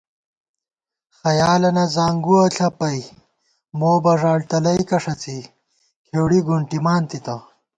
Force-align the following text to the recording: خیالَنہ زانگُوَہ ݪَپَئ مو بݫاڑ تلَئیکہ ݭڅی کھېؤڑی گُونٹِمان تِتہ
خیالَنہ 1.17 1.85
زانگُوَہ 1.95 2.41
ݪَپَئ 2.55 2.99
مو 3.77 3.91
بݫاڑ 4.03 4.39
تلَئیکہ 4.49 4.97
ݭڅی 5.03 5.37
کھېؤڑی 6.05 6.39
گُونٹِمان 6.47 7.01
تِتہ 7.09 7.35